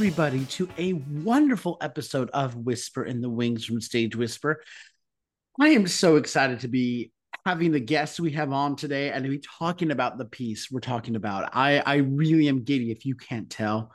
[0.00, 4.62] Everybody, to a wonderful episode of Whisper in the Wings from Stage Whisper.
[5.60, 7.12] I am so excited to be
[7.44, 10.80] having the guests we have on today and to be talking about the piece we're
[10.80, 11.54] talking about.
[11.54, 13.92] I, I really am giddy if you can't tell.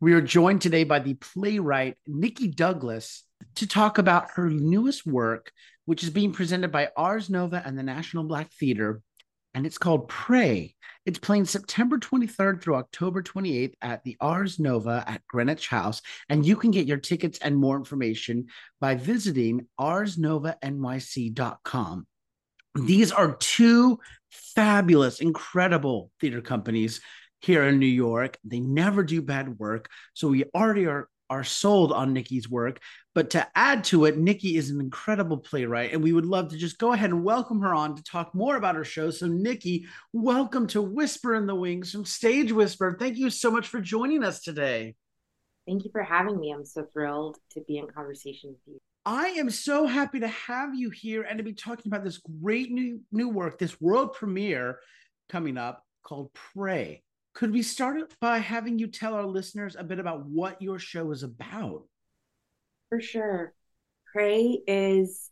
[0.00, 3.22] We are joined today by the playwright nicHi Douglas
[3.56, 5.52] to talk about her newest work,
[5.84, 9.02] which is being presented by Ars Nova and the National Black Theater,
[9.54, 10.74] and it's called Pray.
[11.04, 16.00] It's playing September 23rd through October 28th at the Ars Nova at Greenwich House.
[16.28, 18.46] And you can get your tickets and more information
[18.80, 22.06] by visiting arsnovanyc.com.
[22.74, 23.98] These are two
[24.30, 27.02] fabulous, incredible theater companies
[27.40, 28.38] here in New York.
[28.44, 29.90] They never do bad work.
[30.14, 32.78] So we already are are sold on nicHi's work.
[33.14, 36.58] But to add to it, nicHi is an incredible playwright, and we would love to
[36.58, 39.10] just go ahead and welcome her on to talk more about her show.
[39.10, 42.96] So, nicHi, welcome to Whisper in the Wings from Stage Whisper.
[43.00, 44.94] Thank you so much for joining us today.
[45.66, 46.52] Thank you for having me.
[46.52, 48.78] I'm so thrilled to be in conversation with you.
[49.06, 52.70] I am so happy to have you here and to be talking about this great
[52.70, 54.80] new new work, this world premiere
[55.30, 57.02] coming up called Pray.
[57.34, 61.10] Could we start by having you tell our listeners a bit about what your show
[61.12, 61.84] is about?
[62.88, 63.54] For sure.
[64.12, 65.30] Pray is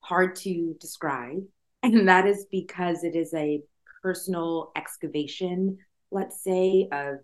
[0.00, 1.44] hard to describe,
[1.82, 3.62] and that is because it is a
[4.02, 5.78] personal excavation,
[6.10, 7.18] let's say, of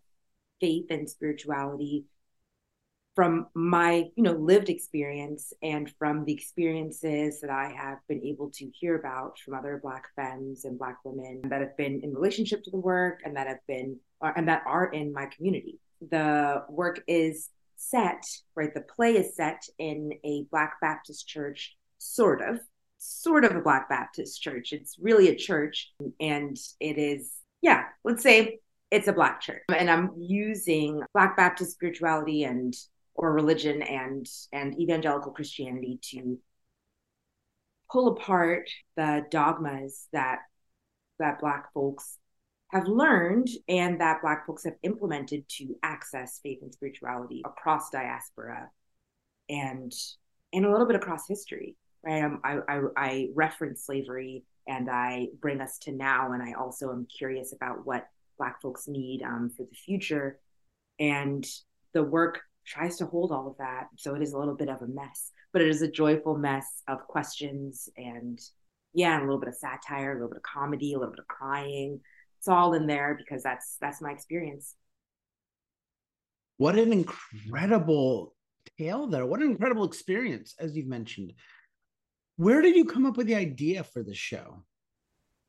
[0.61, 2.05] faith and spirituality
[3.21, 8.49] from my you know lived experience and from the experiences that i have been able
[8.49, 12.65] to hear about from other black femmes and black women that have been in relationship
[12.65, 15.79] to the work and that have been uh, and that are in my community.
[16.11, 18.73] The work is set right?
[18.73, 22.59] The play is set in a black baptist church sort of
[22.97, 24.73] sort of a black baptist church.
[24.73, 28.61] It's really a church and it is yeah let's say
[28.91, 29.63] it's a black church.
[29.69, 32.75] And i'm using black baptist spirituality and
[33.15, 36.39] or religion and and evangelical Christianity to
[37.91, 40.39] pull apart the dogmas that
[41.19, 42.19] that black folks
[42.69, 48.71] have learned and that black folks have implemented to access faith and spirituality across diaspora
[49.49, 49.93] and
[50.53, 52.25] and a little bit across history right?
[52.25, 56.91] Um, I, I, I reference slavery and i bring us to now and i also
[56.91, 58.07] am curious about what
[58.41, 60.39] black folks need um, for the future.
[60.99, 61.47] And
[61.93, 63.89] the work tries to hold all of that.
[63.97, 66.83] So it is a little bit of a mess, but it is a joyful mess
[66.89, 68.39] of questions and
[68.93, 71.29] yeah, a little bit of satire, a little bit of comedy, a little bit of
[71.29, 72.01] crying.
[72.39, 74.75] It's all in there because that's that's my experience.
[76.57, 78.35] What an incredible
[78.79, 79.27] tale there.
[79.27, 81.33] What an incredible experience, as you've mentioned.
[82.37, 84.65] Where did you come up with the idea for the show?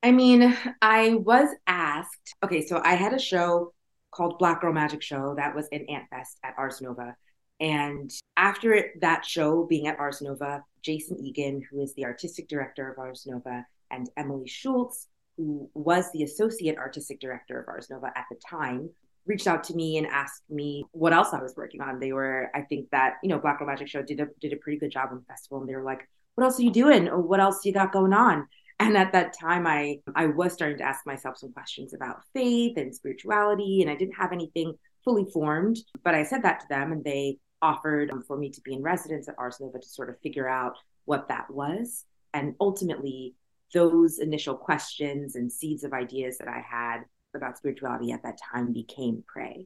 [0.04, 2.36] I mean, I was asked.
[2.44, 3.74] Okay, so I had a show
[4.12, 7.16] called Black Girl Magic Show that was in Ant Fest at Ars Nova.
[7.60, 12.92] And after that show being at Ars Nova, Jason Eagan, who is the artistic director
[12.92, 15.08] of Ars Nova, and Emily Shooltz,
[15.38, 18.90] who was the associate artistic director of Ars Nova at the time,
[19.28, 22.00] reached out to me and asked me what else I was working on.
[22.00, 24.58] They were, I think that, you know, Black Girl Magic Show did a did a
[24.58, 25.60] pretty good job on the festival.
[25.60, 27.08] And they were like, what else are you doing?
[27.08, 28.48] What else you got going on?
[28.81, 32.78] And at that time i i was starting to ask myself some questions about faith
[32.78, 36.92] and spirituality and i didn't have anything fully formed but i said that to them
[36.92, 40.19] and they offered for me to be in residence at ars nova to sort of
[40.22, 42.06] figure out what that was.
[42.34, 43.36] And ultimately
[43.74, 47.03] those initial questions and seeds of ideas that i had
[47.34, 49.66] about spirituality at that time became pray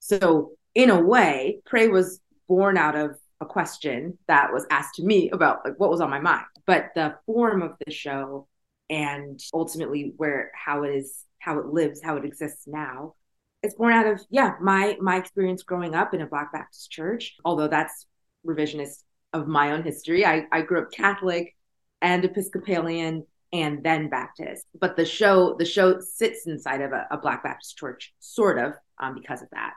[0.00, 5.04] so in a way pray was born out of a question that was asked to
[5.04, 6.46] me about like what was on my mind.
[6.66, 8.48] But the form of the show
[8.88, 13.14] and ultimately where how it is how it lives how it exists now
[13.62, 17.36] it's born out of yeah my my experience growing up in a black baptist church.
[17.44, 18.06] Although that's
[18.46, 19.02] revisionist
[19.32, 21.54] of my own history i, I grew up catholic
[22.02, 24.66] and episcopalian and then baptist.
[24.78, 28.74] But the show the show sits inside of a, a black baptist church sort of
[28.98, 29.74] um, because of that.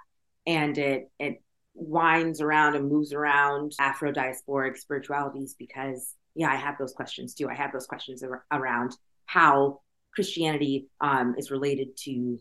[0.48, 1.42] And it it
[1.76, 7.50] winds around and moves around afro diasporic spiritualities because yeah, I have those questions too.
[7.50, 8.96] I have those questions ar- around
[9.26, 9.82] how
[10.14, 12.40] Christianity um, is related to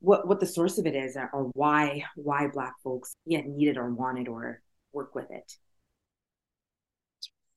[0.00, 3.78] what what the source of it is, or why why Black folks yeah need it
[3.78, 4.60] or want it or
[4.92, 5.52] work with it.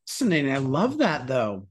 [0.07, 0.53] Fascinating.
[0.53, 1.67] I love that though.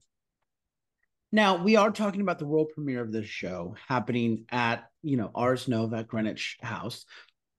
[1.31, 5.31] Now we are talking about the world premiere of this show happening at you know
[5.33, 7.05] Ars Nova Greenwich House.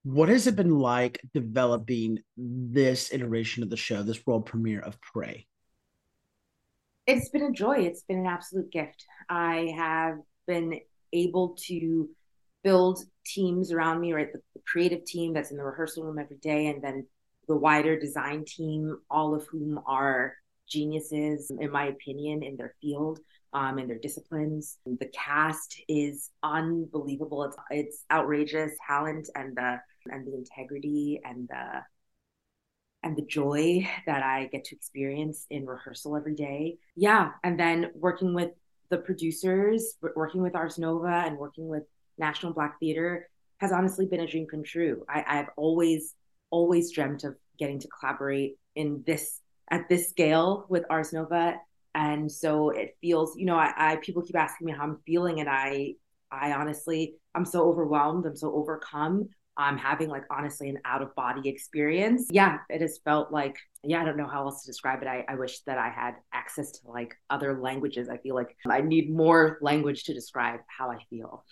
[0.03, 4.99] What has it been like developing this iteration of the show, this world premiere of
[5.01, 5.45] Pray?
[7.05, 7.79] It's been a joy.
[7.79, 9.05] It's been an absolute gift.
[9.29, 10.79] I have been
[11.11, 12.09] able to
[12.63, 14.31] build teams around me, right?
[14.31, 17.05] The, the creative team that's in the rehearsal room every day, and then
[17.47, 20.35] the wider design team, all of whom are
[20.69, 23.19] geniuses, in my opinion, in their field,
[23.53, 24.77] um, in their disciplines.
[24.85, 27.43] The cast is unbelievable.
[27.43, 29.79] It's it's outrageous talent and the
[30.11, 31.81] and the integrity and the
[33.03, 36.77] and the joy that I get to experience in rehearsal every day.
[36.95, 38.51] Yeah, and then working with
[38.89, 41.83] the producers, working with Ars Nova, and working with
[42.17, 43.29] National Black Theater
[43.59, 45.05] has honestly been a dream come true.
[45.07, 46.15] I, I've always
[46.49, 49.41] always dreamt of getting to collaborate in this
[49.71, 51.55] at this scale with Ars Nova.
[51.95, 55.39] And so it feels, you know, I, I people keep asking me how I'm feeling,
[55.39, 55.93] and I
[56.31, 59.29] I honestly I'm so overwhelmed, I'm so overcome.
[59.59, 62.29] I'm having like honestly an out of body experience.
[62.31, 65.07] Yeah, it has felt like, yeah, I don't know how else to describe it.
[65.07, 68.07] I, I wish that I had access to like other languages.
[68.07, 71.43] I feel like I need more language to describe how I feel.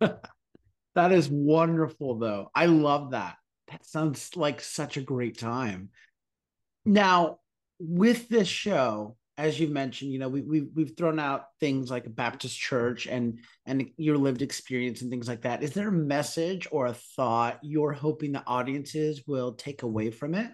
[0.00, 2.50] that is wonderful, though.
[2.54, 3.36] I love that.
[3.70, 5.90] That sounds like such a great time.
[6.84, 7.38] Now,
[7.78, 12.06] with this show, as you mentioned, you know, we, we we've thrown out things like
[12.06, 15.62] a Baptist church and and your lived experience and things like that.
[15.62, 20.34] Is there a message or a thought you're hoping the audiences will take away from
[20.34, 20.50] it?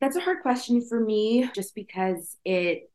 [0.00, 2.90] That's a hard question for me, just because it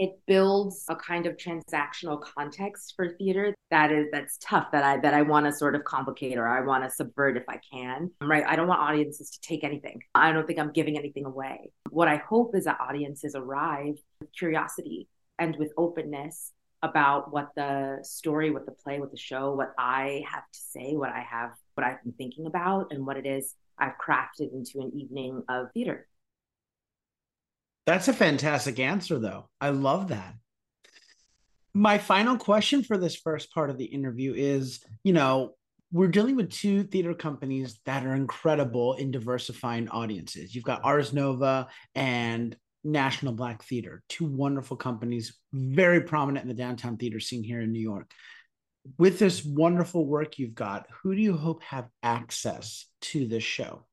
[0.00, 4.96] it builds a kind of transactional context for theater that is that's tough that i
[4.98, 8.10] that i want to sort of complicate or i want to subvert if i can
[8.22, 8.44] right?
[8.46, 10.00] I don't want audiences to take anything.
[10.14, 11.72] I don't think i'm giving anything away.
[11.90, 15.08] What i hope is that audiences arrive with curiosity
[15.38, 20.22] and with openness about what the story what the play what the show what i
[20.26, 23.54] have to say what i have what i've been thinking about and what it is
[23.78, 26.06] i've crafted into an evening of theater
[27.90, 29.48] that's a fantastic answer, though.
[29.60, 30.34] I love that.
[31.74, 35.54] My final question for this first part of the interview is you know,
[35.92, 40.54] we're dealing with two theater companies that are incredible in diversifying audiences.
[40.54, 41.66] You've got Ars Nova
[41.96, 47.60] and National Black Theater, two wonderful companies, very prominent in the downtown theater scene here
[47.60, 48.12] in New York.
[48.98, 53.84] With this wonderful work you've got, who do you hope have access to this show?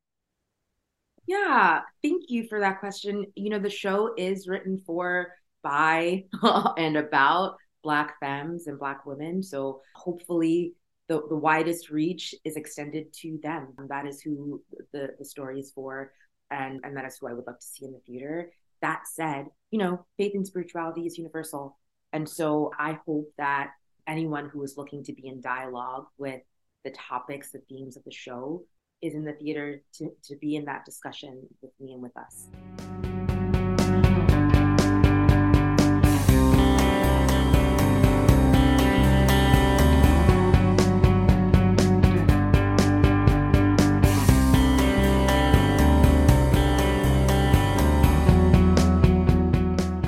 [1.28, 3.26] Yeah, thank you for that question.
[3.36, 6.24] You know, the show is written for, by,
[6.78, 9.44] and about Black femmes and Black women.
[9.44, 10.74] So hopefully,
[11.10, 13.74] the, the widest reach is extended to them.
[13.90, 14.64] That is who
[14.94, 16.12] the, the story is for,
[16.50, 18.52] and, and that is who I would love to see in the theater.
[18.82, 21.78] That said, you know, faith and spirituality is universal.
[22.14, 23.72] And so I hope that
[24.08, 26.42] anyone who is looking to be in dialogue with
[26.86, 28.64] the topics, the themes of the show
[29.02, 32.48] is in the theater to, to be in that discussion with me and with us.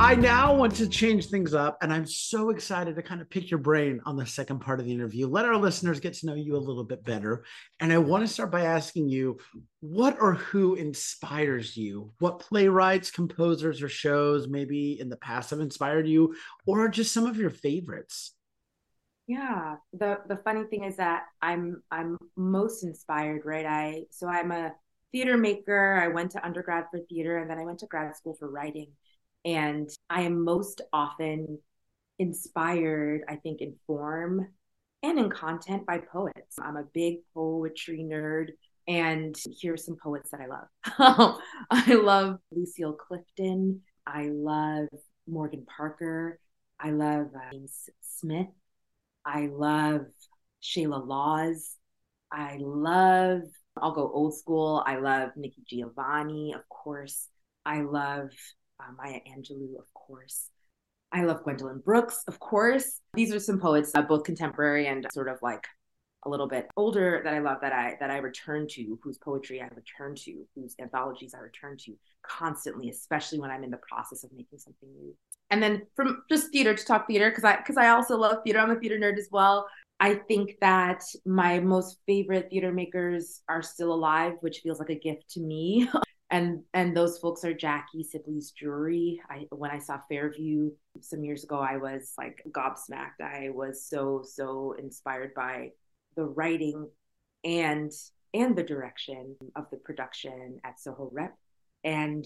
[0.10, 3.52] I now want to change things up, and I'm so excited to kind of pick
[3.52, 5.28] your brain on the second part of the interview.
[5.28, 7.46] Let our listeners get to know you a little bit better.
[7.80, 9.38] And I want to start by asking you
[9.82, 12.12] what or who inspires you?
[12.18, 16.34] What playwrights, composers, or shows maybe in the past have inspired you,
[16.66, 18.34] or just some of your favorites?
[19.28, 23.68] Yeah, the the funny thing is that I'm I'm most inspired, right?
[23.68, 24.72] I so I'm a
[25.12, 26.02] theater maker.
[26.02, 28.94] I went to undergrad for theater, and then I went to grad school for writing
[29.46, 31.60] and I am most often
[32.18, 34.48] inspired, I think, in form
[35.02, 36.58] and in content by poets.
[36.62, 38.50] I'm a big poetry nerd.
[38.88, 41.40] And here's some poets that I love.
[41.72, 43.82] I love Lucille Clifton.
[44.06, 44.88] I love
[45.28, 46.40] Morgan Parker.
[46.80, 48.48] I love uh, James Smith.
[49.26, 50.06] I love
[50.64, 51.76] Shayla Lawz.
[52.32, 53.42] I love,
[53.78, 54.84] I'll go old school.
[54.86, 57.28] I love Nikki Giovanni, of course.
[57.66, 58.30] I love
[58.80, 60.50] uh, Maya Angelou, of course.
[61.12, 63.02] I love Gwendolyn Brooks, of course.
[63.14, 65.66] These are some poets, uh, both contemporary and sort of like
[66.24, 69.62] a little bit older that I love that I that I return to, whose poetry
[69.62, 74.24] I return to, whose anthologies I return to constantly, especially when I'm in the process
[74.24, 75.16] of making something new.
[75.50, 78.60] And then from just theater to talk theater, because I because I also love theater.
[78.60, 79.68] I'm a theater nerd as well.
[80.02, 84.96] I think that my most favorite theater makers are still alive, which feels like a
[84.96, 85.90] gift to me.
[86.32, 89.22] and and those folks are Jackie Sibblies Drury.
[89.30, 90.72] I when I saw Fairview
[91.02, 93.22] some years ago, I was like gobsmacked.
[93.22, 95.72] I was so so inspired by
[96.16, 96.88] the writing
[97.44, 97.92] and
[98.34, 101.36] and the direction of the production at Soho Rep.
[101.84, 102.26] And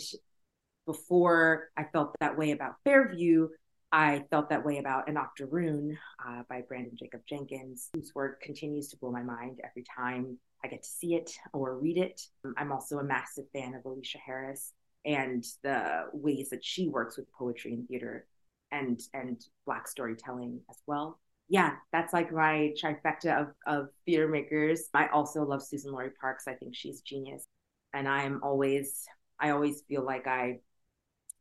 [0.86, 3.48] before I felt that way about Fairview,
[3.94, 8.98] I felt that way about An Octoroon uh, by Branden Jacobs-Jenkins, whose work continues to
[8.98, 12.22] blow my mind every time I get to see it or read it.
[12.58, 14.74] I'm also a massive fan of Aleshea Harris
[15.06, 18.26] and the ways that she works with poetry and theater
[18.72, 21.20] and and black storytelling as well.
[21.50, 24.86] Yeah, that's like my trifecta of, of theater makers.
[24.94, 26.48] I also love Suzan-Lori Parks.
[26.48, 27.46] I think she's genius.
[27.94, 29.06] And I'm always
[29.40, 30.60] I always feel like I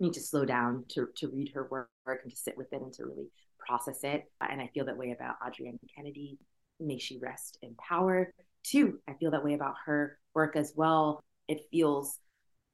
[0.01, 2.93] need to slow down to to read her work and to sit with it and
[2.95, 4.25] to really process it.
[4.41, 6.39] And I feel that way about Adrienne Kennedy.
[6.81, 8.33] May she rest in power.
[8.65, 11.23] Too, I feel that way about her work as well.
[11.49, 12.19] It feels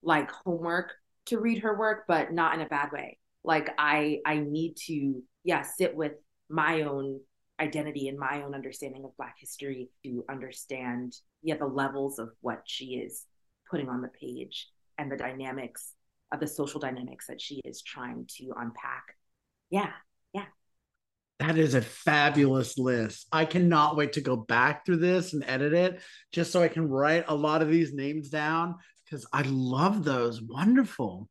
[0.02, 0.92] like homework
[1.26, 3.18] to read her work, but not in a bad way.
[3.44, 6.12] Like I I need to yeah sit with
[6.48, 7.20] my own
[7.60, 12.62] identity and my own understanding of Black history to understand yeah the levels of what
[12.64, 13.24] she is
[13.70, 14.68] putting on the page
[14.98, 15.94] and the dynamics
[16.32, 19.16] of the social dynamics that she is trying to unpack.
[19.70, 19.92] Yeah, yeah.
[21.38, 23.28] That is a fabulous list.
[23.30, 26.00] I cannot wait to go back through this and edit it
[26.32, 30.42] just so I can write a lot of these names down because I love those.
[30.42, 31.28] Wonderful.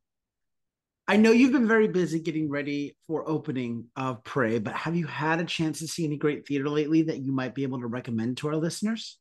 [1.06, 5.06] I know you've been very busy getting ready for opening of Pray, but have you
[5.06, 7.86] had a chance to see any great theater lately that you might be able to
[7.86, 9.18] recommend to our listeners?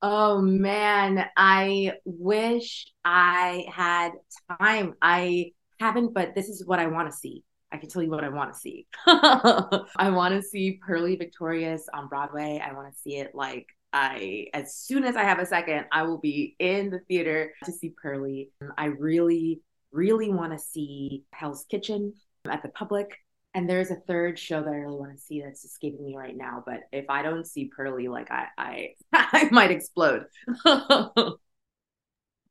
[0.00, 4.12] Oh man, I wish I had
[4.60, 4.94] time.
[5.00, 7.42] I haven't, but this is what I want to see.
[7.74, 8.86] I can tell you what I want to see.
[9.06, 12.62] I want to see Purlie Victorious on Broadway.
[12.64, 16.04] I want to see it like I, as soon as I have a second, I
[16.04, 18.50] will be in the theater to see Purlie.
[18.78, 22.12] I really, really want to see Hell's Kitchen
[22.48, 23.10] at the public.
[23.54, 26.36] And there's a third show that I really want to see that's escaping me right
[26.36, 26.62] now.
[26.64, 30.26] But if I don't see Purlie, like I, I, I might explode.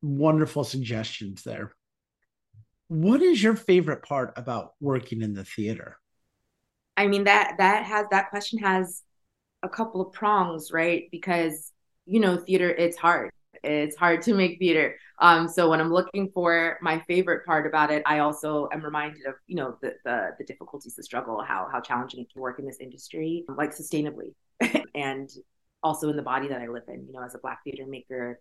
[0.02, 1.72] Wonderful suggestions there.
[2.94, 5.98] What is your favorite part about working in the theater?
[6.96, 9.02] I mean that that has that question has
[9.64, 11.06] a couple of prongs, right?
[11.10, 11.72] Because
[12.06, 13.32] you know, theater it's hard.
[13.64, 14.96] It's hard to make theater.
[15.18, 19.26] Um, so when I'm looking for my favorite part about it, I also am reminded
[19.26, 22.60] of you know the the, the difficulties, the struggle, how how challenging it can work
[22.60, 24.36] in this industry, like sustainably,
[24.94, 25.32] and
[25.82, 27.08] also in the body that I live in.
[27.08, 28.40] You know, as a Black theater maker,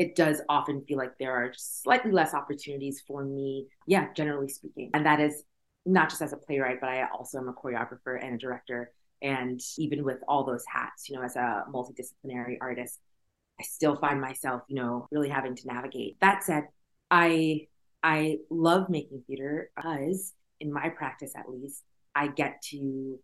[0.00, 3.66] it does often feel like there are just slightly less opportunities for me.
[3.86, 5.44] Yeah, generally speaking, and that is
[5.84, 8.92] not just as a playwright, but I also am a choreographer and a director.
[9.20, 12.98] And even with all those hats, you know, as a multidisciplinary artist,
[13.60, 16.18] I still find myself, you know, really having to navigate.
[16.20, 16.64] That said,
[17.10, 17.66] I
[18.02, 23.18] I love making theater because in my practice at least, I get to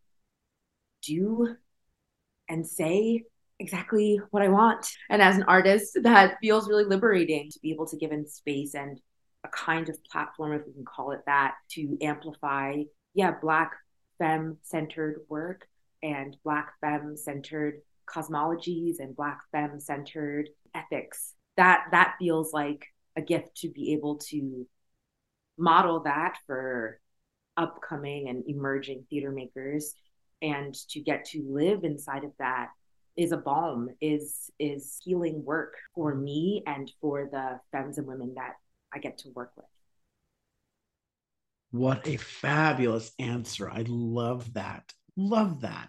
[1.00, 1.56] do
[2.50, 3.24] and say
[3.58, 4.86] exactly what I want.
[5.10, 8.74] And as an artist, that feels really liberating to be able to give in space
[8.74, 9.00] and
[9.44, 12.82] a kind of platform, if we can call it that, to amplify,
[13.14, 13.72] yeah, Black
[14.18, 15.66] femme centered work
[16.02, 21.34] and Black femme centered cosmologies and Black femme centered ethics.
[21.56, 22.86] That that feels like
[23.16, 24.66] a gift to be able to
[25.58, 27.00] model that for
[27.56, 29.94] upcoming and emerging theater makers
[30.42, 32.68] and to get to live inside of that
[33.16, 38.34] is a balm is is healing work for me and for the femmes and women
[38.36, 38.54] that
[38.94, 39.66] i get to work with.
[41.70, 43.68] What a fabulous answer.
[43.68, 44.92] I love that.
[45.16, 45.88] Love that.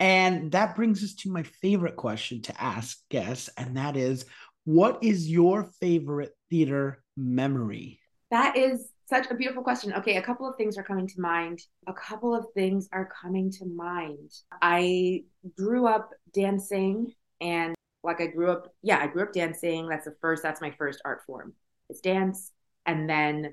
[0.00, 4.24] And that brings us to my favorite question to ask guests, and that is
[4.64, 8.00] what is your favorite theater memory?
[8.30, 9.92] That is such a beautiful question.
[9.92, 11.60] Okay, a couple of things are coming to mind.
[11.86, 14.32] A couple of things are coming to mind.
[14.60, 15.22] I
[15.56, 19.88] grew up dancing and like I grew up, yeah, I grew up dancing.
[19.88, 21.52] That's the first, that's my first art form.
[21.88, 22.50] It's dance.
[22.86, 23.52] And then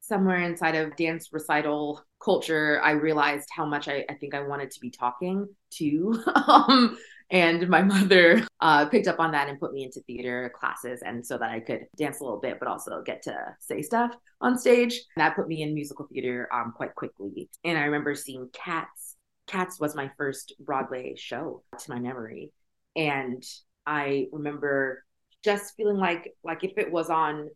[0.00, 4.70] somewhere inside of dance recital culture, I realized how much I, I think I wanted
[4.70, 6.24] to be talking to.
[6.46, 6.96] um,
[7.34, 11.26] and my mother uh, picked up on that and put me into theater classes, and
[11.26, 14.56] so that I could dance a little bit, but also get to say stuff on
[14.56, 15.02] stage.
[15.16, 17.50] And that put me in musical theater um, quite quickly.
[17.64, 19.16] And I remember seeing Cats.
[19.46, 22.52] Cats was my first Broadway show, to my memory,
[22.96, 23.44] and
[23.84, 25.04] I remember
[25.42, 27.50] just feeling like like if it was on,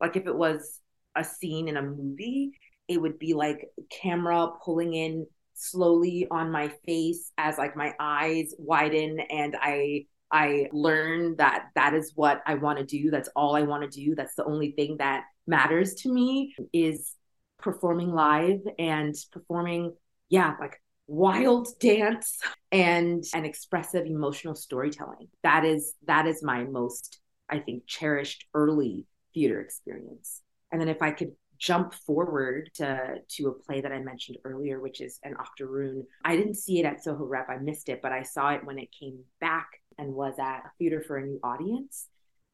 [0.00, 0.78] like if it was
[1.16, 2.52] a scene in a movie,
[2.86, 5.26] it would be like camera pulling in
[5.62, 11.92] slowly on my face as like my eyes widen and I I learn that that
[11.92, 13.10] is what I want to do.
[13.10, 14.14] That's all I want to do.
[14.14, 17.14] That's the only thing that matters to me is
[17.58, 19.92] performing live and performing
[20.30, 22.38] yeah, like wild dance
[22.70, 25.28] and an expressive emotional storytelling.
[25.42, 30.40] That is that is my most I think cherished early theater experience.
[30.70, 34.80] And then if I could jump forward to to a play that I mentioned earlier,
[34.80, 36.04] which is an Octoroon.
[36.24, 38.80] I didn't see it at Soho Rep, I missed it, but I saw it when
[38.80, 42.08] it came back and was at a Theater for a New Audience.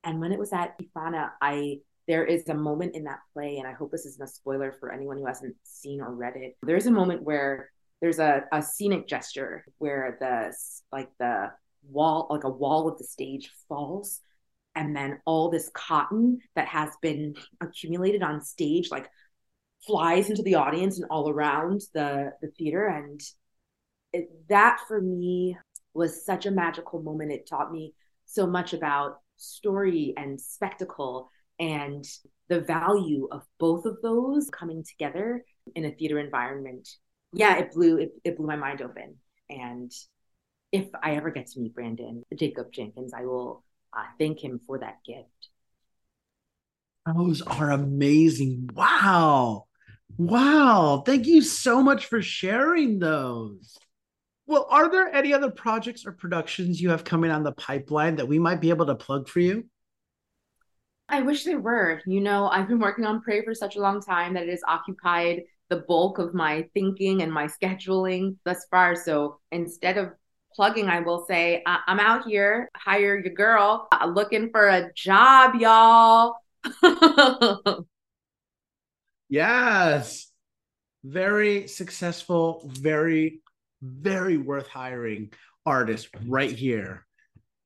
[0.05, 3.67] And when it was at TFANA, I there is a moment in that play, and
[3.67, 6.57] I hope this isn't a spoiler for anyone who hasn't seen or read it.
[6.63, 10.55] There's a moment where there's a, a scenic gesture where the
[10.93, 11.51] like the
[11.91, 14.21] wall like a wall of the stage falls
[14.79, 19.11] and then all this cotton that has been accumulated on stage like
[19.85, 22.87] flies into the audience and all around the the theater.
[22.87, 23.21] And
[24.13, 25.59] it, that for me
[25.95, 27.33] was such a magical moment.
[27.33, 27.93] It taught me
[28.25, 32.05] so much about story and spectacle and
[32.49, 35.45] the value of both of those coming together
[35.75, 36.89] in a theater environment.
[37.33, 39.17] Yeah it blew it, it blew my mind open.
[39.51, 39.91] And
[40.71, 43.65] if I ever get to meet Brandon Jacob Jenkins, I will
[43.99, 45.49] uh, thank him for that gift.
[47.07, 48.71] Those are amazing.
[48.75, 49.65] Wow.
[50.17, 51.03] Wow.
[51.05, 53.77] Thank you so much for sharing those.
[54.47, 58.29] Well, are there any other projects or productions you have coming on the pipeline that
[58.29, 59.67] we might be able to plug for you?
[61.09, 62.01] I wish there were.
[62.07, 64.63] You know, I've been working on Pray for such a long time that it has
[64.67, 68.95] occupied the bulk of my thinking and my scheduling thus far.
[68.95, 70.13] So instead of
[70.55, 74.93] plugging, I will say, I- am out here, hire your girl, uh, looking for a
[74.95, 76.37] job, y'all.
[79.29, 80.27] yes.
[81.05, 83.41] Very successful, very,
[83.83, 85.33] very worth hiring
[85.65, 87.07] artist right here.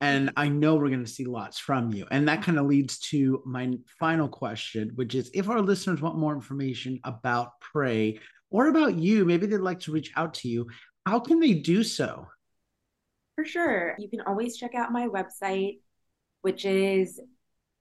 [0.01, 2.05] And I know we're going to see lots from you.
[2.11, 6.17] And that kind of leads to my final question, which is if our listeners want
[6.17, 8.19] more information about Pray
[8.51, 10.67] or about you, maybe they'd like to reach out to you,
[11.05, 12.27] how can they do so?
[13.35, 13.95] For sure.
[13.97, 15.79] You can always check out my website,
[16.41, 17.19] which is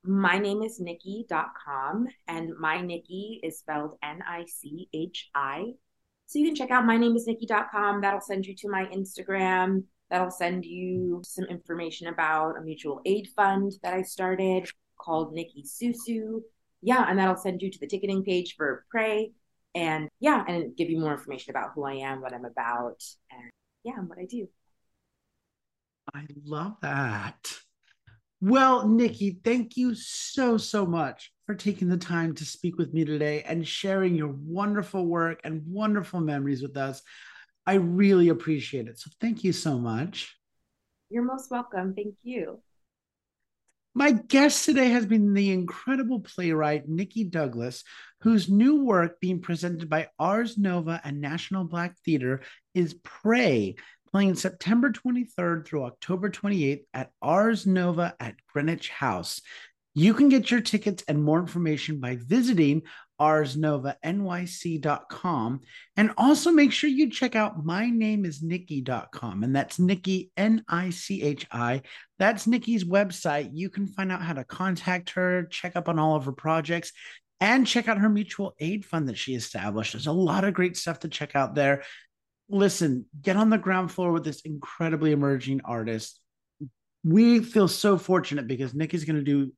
[0.04, 5.72] my name is nicHi.com and my nicHi is spelled N-I-C-H-I.
[6.26, 8.00] So you can check out my name is nicHi.com.
[8.00, 9.84] That'll send you to my Instagram.
[10.10, 15.66] That'll send you some information about a mutual aid fund that I started called nicHi
[15.66, 16.40] Susu.
[16.80, 19.32] Yeah, and that'll send you to the ticketing page for Pray.
[19.74, 23.50] And yeah, and give you more information about who I am, what I'm about, and
[23.84, 24.48] yeah, and what I do.
[26.14, 27.52] I love that.
[28.40, 33.04] Well, nicHi, thank you so, so much for taking the time to speak with me
[33.04, 37.02] today and sharing your wonderful work and wonderful memories with us.
[37.66, 38.98] I really appreciate it.
[38.98, 40.36] So, thank you so much.
[41.08, 41.94] You're most welcome.
[41.94, 42.60] Thank you.
[43.94, 47.84] My guest today has been the incredible playwright nicHi Douglas,
[48.22, 52.40] whose new work being presented by Ars Nova and National Black Theater
[52.74, 53.76] is Pray,
[54.12, 59.40] playing September 23rd through October 28th at Ars Nova at Greenwich House.
[59.94, 62.82] You can get your tickets and more information by visiting
[63.20, 65.60] arsnovanyc.com
[65.96, 71.80] and also make sure you check out my name is nichi.com and that's nichi n-i-c-h-i
[72.18, 73.50] that's nichi's website.
[73.52, 76.90] You can find out how to contact her check up on all of her projects
[77.40, 79.92] and check out her mutual aid fund that she established.
[79.92, 81.82] There's a lot of great stuff to check out there
[82.52, 86.20] listen, get on the ground floor with this incredibly emerging artist.
[87.02, 89.50] We feel so fortunate because Nick is going to do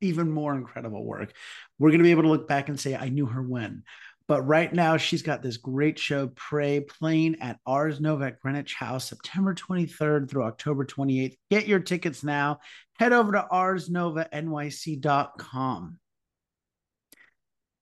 [0.00, 1.34] even more incredible work.
[1.78, 3.82] We're going to be able to look back and say, I knew her when.
[4.28, 9.08] But right now, she's got this great show, Pray, playing at Ars Nova Greenwich House,
[9.08, 11.36] September 23rd through October 28th.
[11.50, 12.58] Get your tickets now.
[12.98, 15.98] Head over to arsnovanyc.com.